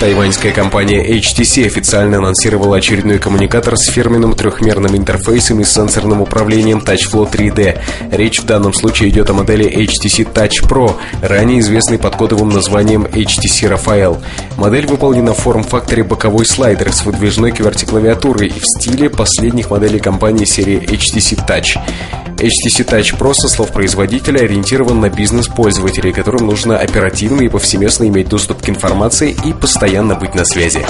Тайваньская 0.00 0.52
компания 0.52 1.04
HTC 1.04 1.66
официально 1.66 2.18
анонсировала 2.18 2.76
очередной 2.76 3.18
коммуникатор 3.18 3.76
с 3.76 3.90
фирменным 3.90 4.32
трехмерным 4.32 4.96
интерфейсом 4.96 5.58
и 5.58 5.64
сенсорным 5.64 6.22
управлением 6.22 6.78
TouchFlow 6.78 7.28
3D. 7.28 7.80
Речь 8.12 8.38
в 8.38 8.46
данном 8.46 8.72
случае 8.74 9.08
идет 9.08 9.28
о 9.30 9.32
модели 9.32 9.68
HTC 9.68 10.32
Touch 10.32 10.62
Pro, 10.62 10.94
ранее 11.20 11.58
известной 11.58 11.98
под 11.98 12.14
кодовым 12.14 12.50
названием 12.50 13.06
HTC 13.06 13.76
Raphael. 13.76 14.22
Модель 14.56 14.86
выполнена 14.86 15.34
в 15.34 15.38
форм-факторе 15.38 16.04
боковой 16.04 16.46
слайдер 16.46 16.92
с 16.92 17.04
выдвижной 17.04 17.50
QWERTY-клавиатурой 17.50 18.50
в 18.50 18.62
стиле 18.62 19.10
последних 19.10 19.70
моделей 19.70 19.98
компании 19.98 20.44
серии 20.44 20.80
HTC 20.80 21.44
Touch. 21.44 21.76
HTC 22.36 22.86
Touch 22.86 23.18
Pro, 23.18 23.34
со 23.34 23.48
слов 23.48 23.72
производителя, 23.72 24.42
ориентирован 24.42 25.00
на 25.00 25.10
бизнес-пользователей, 25.10 26.12
которым 26.12 26.46
нужно 26.46 26.78
оперативно 26.78 27.42
и 27.42 27.48
повсеместно 27.48 28.06
иметь 28.06 28.28
доступ 28.28 28.62
к 28.62 28.68
информации 28.68 29.36
и 29.44 29.52
постоянно 29.52 29.87
быть 30.18 30.34
на 30.34 30.44
связи. 30.44 30.84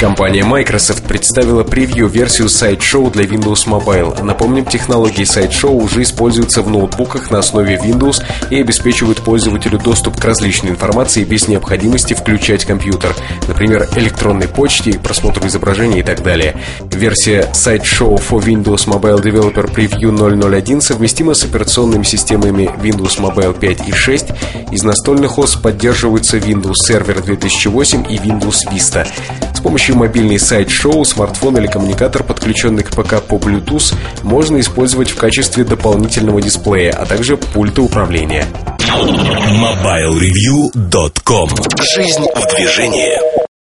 Компания 0.00 0.42
Microsoft 0.42 1.04
представила 1.04 1.62
превью-версию 1.62 2.48
Sideshow 2.48 3.10
для 3.12 3.24
Windows 3.24 3.68
Mobile. 3.68 4.20
Напомним, 4.24 4.64
технологии 4.64 5.22
Sideshow 5.22 5.70
уже 5.70 6.02
используются 6.02 6.62
в 6.62 6.68
ноутбуках 6.68 7.30
на 7.30 7.38
основе 7.38 7.76
Windows 7.76 8.20
и 8.50 8.60
обеспечивают 8.60 9.22
пользователю 9.22 9.78
доступ 9.78 10.20
к 10.20 10.24
различной 10.24 10.70
информации 10.70 11.22
без 11.22 11.46
необходимости 11.46 12.14
включать 12.14 12.64
компьютер, 12.64 13.14
например, 13.46 13.88
электронной 13.94 14.48
почте, 14.48 14.98
просмотру 14.98 15.46
изображений 15.46 16.00
и 16.00 16.02
так 16.02 16.22
далее. 16.24 16.56
Версия 16.80 17.48
Sideshow 17.52 18.16
for 18.16 18.44
Windows 18.44 18.88
Mobile 18.88 19.22
Developer 19.22 19.72
Preview 19.72 20.10
001 20.10 20.80
совместима 20.80 21.34
с 21.34 21.44
операционными 21.44 22.02
системами 22.02 22.68
Windows 22.82 23.20
Mobile 23.20 23.56
5 23.56 23.88
и 23.88 23.92
6. 23.92 24.26
Из 24.72 24.82
настольных 24.82 25.38
ОС 25.38 25.54
поддерживаются 25.54 26.38
Windows 26.38 26.74
Server 26.90 27.22
2008 27.24 28.06
и 28.08 28.16
Windows 28.16 28.31
Vista. 28.38 29.06
С 29.54 29.60
помощью 29.60 29.96
мобильный 29.96 30.38
сайт 30.38 30.70
шоу, 30.70 31.04
смартфон 31.04 31.58
или 31.58 31.66
коммуникатор, 31.66 32.22
подключенный 32.22 32.82
к 32.82 32.90
ПК 32.90 33.22
по 33.22 33.34
Bluetooth, 33.34 33.94
можно 34.22 34.58
использовать 34.60 35.10
в 35.10 35.16
качестве 35.16 35.64
дополнительного 35.64 36.40
дисплея, 36.42 36.92
а 36.92 37.06
также 37.06 37.36
пульта 37.36 37.82
управления. 37.82 38.46
MobileReview.com 38.78 41.50
Жизнь 41.94 42.26
в 42.34 42.56
движении 42.56 43.41